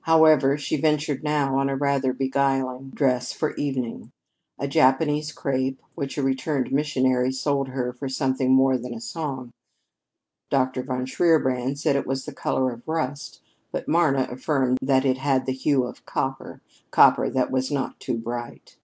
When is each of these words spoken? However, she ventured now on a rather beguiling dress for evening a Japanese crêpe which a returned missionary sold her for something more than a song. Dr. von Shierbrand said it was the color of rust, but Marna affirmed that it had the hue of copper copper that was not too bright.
However, 0.00 0.58
she 0.58 0.76
ventured 0.76 1.22
now 1.22 1.56
on 1.56 1.68
a 1.68 1.76
rather 1.76 2.12
beguiling 2.12 2.90
dress 2.90 3.32
for 3.32 3.54
evening 3.54 4.10
a 4.58 4.66
Japanese 4.66 5.32
crêpe 5.32 5.78
which 5.94 6.18
a 6.18 6.22
returned 6.24 6.72
missionary 6.72 7.30
sold 7.30 7.68
her 7.68 7.92
for 7.92 8.08
something 8.08 8.50
more 8.52 8.76
than 8.76 8.92
a 8.92 9.00
song. 9.00 9.52
Dr. 10.50 10.82
von 10.82 11.06
Shierbrand 11.06 11.78
said 11.78 11.94
it 11.94 12.08
was 12.08 12.24
the 12.24 12.34
color 12.34 12.72
of 12.72 12.88
rust, 12.88 13.40
but 13.70 13.86
Marna 13.86 14.26
affirmed 14.28 14.78
that 14.82 15.04
it 15.04 15.18
had 15.18 15.46
the 15.46 15.52
hue 15.52 15.84
of 15.84 16.04
copper 16.04 16.60
copper 16.90 17.30
that 17.30 17.52
was 17.52 17.70
not 17.70 18.00
too 18.00 18.18
bright. 18.18 18.76